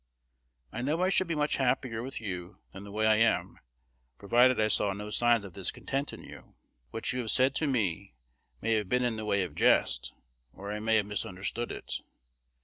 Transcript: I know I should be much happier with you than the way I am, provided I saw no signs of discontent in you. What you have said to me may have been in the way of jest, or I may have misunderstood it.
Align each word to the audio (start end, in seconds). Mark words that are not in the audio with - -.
I 0.71 0.81
know 0.81 1.03
I 1.03 1.09
should 1.11 1.27
be 1.27 1.35
much 1.35 1.57
happier 1.57 2.01
with 2.01 2.19
you 2.19 2.57
than 2.71 2.85
the 2.85 2.91
way 2.91 3.05
I 3.05 3.17
am, 3.17 3.59
provided 4.17 4.59
I 4.59 4.67
saw 4.67 4.93
no 4.93 5.11
signs 5.11 5.45
of 5.45 5.53
discontent 5.53 6.11
in 6.11 6.23
you. 6.23 6.55
What 6.89 7.13
you 7.13 7.19
have 7.19 7.29
said 7.29 7.53
to 7.57 7.67
me 7.67 8.15
may 8.63 8.73
have 8.73 8.89
been 8.89 9.03
in 9.05 9.17
the 9.17 9.25
way 9.25 9.43
of 9.43 9.53
jest, 9.53 10.15
or 10.53 10.71
I 10.71 10.79
may 10.79 10.95
have 10.95 11.05
misunderstood 11.05 11.71
it. 11.71 12.01